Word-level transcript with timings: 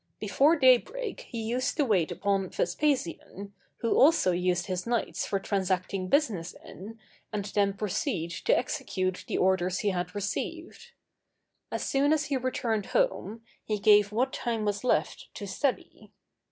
Before 0.19 0.55
day 0.55 0.77
break 0.77 1.19
he 1.29 1.43
used 1.43 1.77
to 1.77 1.85
wait 1.85 2.11
upon 2.11 2.49
Vespasian, 2.49 3.53
who 3.81 3.95
also 3.95 4.31
used 4.31 4.65
his 4.65 4.87
nights 4.87 5.27
for 5.27 5.39
transacting 5.39 6.07
business 6.07 6.55
in, 6.65 6.97
and 7.31 7.45
then 7.45 7.73
proceed 7.73 8.31
to 8.45 8.57
execute 8.57 9.23
the 9.27 9.37
orders 9.37 9.81
he 9.81 9.89
had 9.89 10.15
received. 10.15 10.93
As 11.71 11.83
soon 11.87 12.13
as 12.13 12.25
he 12.25 12.37
returned 12.37 12.87
home, 12.97 13.43
he 13.63 13.77
gave 13.77 14.11
what 14.11 14.33
time 14.33 14.65
was 14.65 14.83
left 14.83 15.29
to 15.35 15.45
study. 15.45 16.11